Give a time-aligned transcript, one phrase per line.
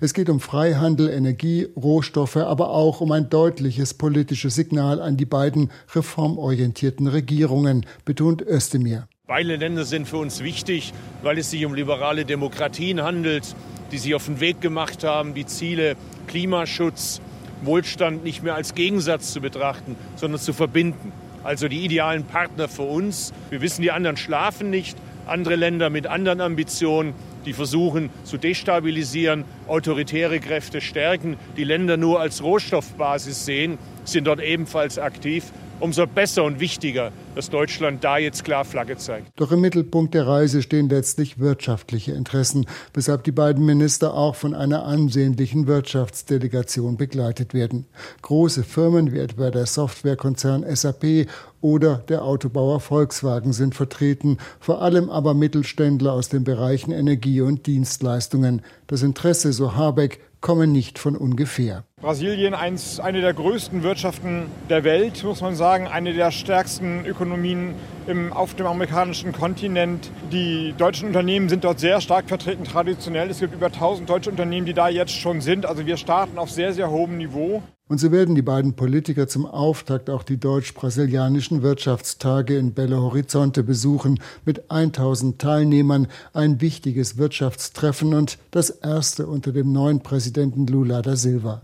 [0.00, 5.26] Es geht um Freihandel, Energie, Rohstoffe, aber auch um ein deutliches politisches Signal an die
[5.26, 9.08] beiden reformorientierten Regierungen, betont Özdemir.
[9.26, 13.56] Beide Länder sind für uns wichtig, weil es sich um liberale Demokratien handelt,
[13.90, 15.96] die sich auf den Weg gemacht haben, die Ziele
[16.28, 17.20] Klimaschutz,
[17.62, 21.12] Wohlstand nicht mehr als Gegensatz zu betrachten, sondern zu verbinden.
[21.42, 23.32] Also die idealen Partner für uns.
[23.50, 24.96] Wir wissen, die anderen schlafen nicht.
[25.26, 27.14] Andere Länder mit anderen Ambitionen,
[27.44, 34.40] die versuchen zu destabilisieren, autoritäre Kräfte stärken, die Länder nur als Rohstoffbasis sehen, sind dort
[34.40, 35.44] ebenfalls aktiv
[35.80, 39.28] umso besser und wichtiger, dass Deutschland da jetzt klar Flagge zeigt.
[39.36, 44.54] Doch im Mittelpunkt der Reise stehen letztlich wirtschaftliche Interessen, weshalb die beiden Minister auch von
[44.54, 47.86] einer ansehnlichen Wirtschaftsdelegation begleitet werden.
[48.22, 51.28] Große Firmen wie etwa der Softwarekonzern SAP
[51.60, 57.66] oder der Autobauer Volkswagen sind vertreten, vor allem aber Mittelständler aus den Bereichen Energie und
[57.66, 58.62] Dienstleistungen.
[58.86, 61.84] Das Interesse, so Habeck, kommen nicht von ungefähr.
[62.00, 67.74] Brasilien, eins, eine der größten Wirtschaften der Welt, muss man sagen, eine der stärksten Ökonomien
[68.06, 70.08] im, auf dem amerikanischen Kontinent.
[70.30, 73.28] Die deutschen Unternehmen sind dort sehr stark vertreten, traditionell.
[73.30, 75.66] Es gibt über 1000 deutsche Unternehmen, die da jetzt schon sind.
[75.66, 77.64] Also wir starten auf sehr, sehr hohem Niveau.
[77.88, 83.64] Und so werden die beiden Politiker zum Auftakt auch die deutsch-brasilianischen Wirtschaftstage in Belo Horizonte
[83.64, 91.00] besuchen, mit 1000 Teilnehmern, ein wichtiges Wirtschaftstreffen und das erste unter dem neuen Präsidenten Lula
[91.00, 91.62] da Silva,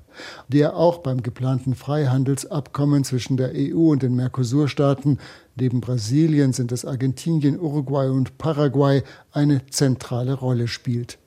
[0.49, 5.19] der auch beim geplanten Freihandelsabkommen zwischen der EU und den Mercosur-Staaten,
[5.57, 11.19] neben Brasilien sind es Argentinien, Uruguay und Paraguay, eine zentrale Rolle spielt.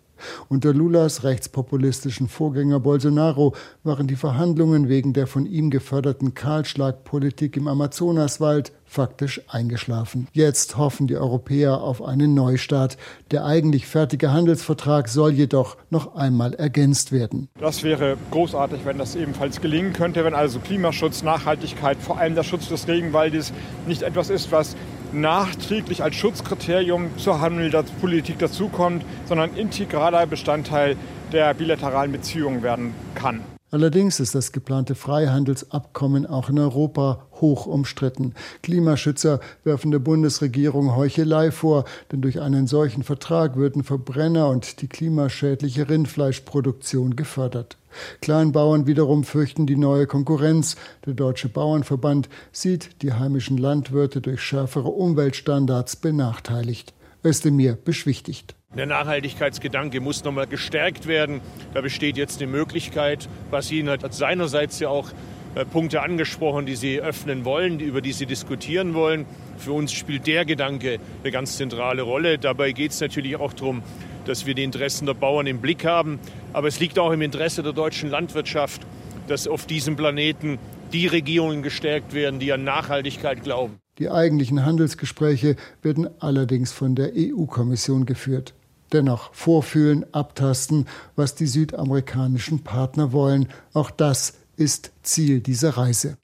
[0.49, 7.67] Unter Lulas rechtspopulistischen Vorgänger Bolsonaro waren die Verhandlungen wegen der von ihm geförderten Kahlschlagpolitik im
[7.67, 10.27] Amazonaswald faktisch eingeschlafen.
[10.33, 12.97] Jetzt hoffen die Europäer auf einen Neustart.
[13.31, 17.49] Der eigentlich fertige Handelsvertrag soll jedoch noch einmal ergänzt werden.
[17.59, 22.43] Das wäre großartig, wenn das ebenfalls gelingen könnte, wenn also Klimaschutz, Nachhaltigkeit, vor allem der
[22.43, 23.53] Schutz des Regenwaldes
[23.85, 24.75] nicht etwas ist, was
[25.11, 30.95] nachträglich als Schutzkriterium zur Handelspolitik dazukommt, sondern integraler Bestandteil
[31.31, 33.42] der bilateralen Beziehungen werden kann.
[33.70, 38.33] Allerdings ist das geplante Freihandelsabkommen auch in Europa hoch umstritten.
[38.64, 44.88] Klimaschützer werfen der Bundesregierung Heuchelei vor, denn durch einen solchen Vertrag würden Verbrenner und die
[44.88, 47.78] klimaschädliche Rindfleischproduktion gefördert.
[48.22, 50.78] Kleinbauern wiederum fürchten die neue Konkurrenz.
[51.05, 56.94] Der Deutsche Bauernverband sieht die heimischen Landwirte durch schärfere Umweltstandards benachteiligt.
[57.27, 58.55] Özdemir beschwichtigt.
[58.76, 61.42] Der Nachhaltigkeitsgedanke muss nochmal gestärkt werden.
[61.73, 63.27] Da besteht jetzt die Möglichkeit.
[63.52, 65.10] Brasilien hat seinerseits ja auch
[65.55, 69.26] äh, Punkte angesprochen, die sie öffnen wollen, über die sie diskutieren wollen.
[69.58, 72.37] Für uns spielt der Gedanke eine ganz zentrale Rolle.
[72.37, 73.82] Dabei geht es natürlich auch darum,
[74.26, 76.20] dass wir die Interessen der Bauern im Blick haben.
[76.54, 78.82] Aber es liegt auch im Interesse der deutschen Landwirtschaft,
[79.27, 80.60] dass auf diesem Planeten
[80.93, 83.80] die Regierungen gestärkt werden, die an Nachhaltigkeit glauben.
[83.99, 88.53] Die eigentlichen Handelsgespräche werden allerdings von der EU-Kommission geführt.
[88.93, 90.85] Dennoch vorfühlen, abtasten,
[91.15, 93.49] was die südamerikanischen Partner wollen.
[93.73, 96.17] Auch das ist Ziel dieser Reise.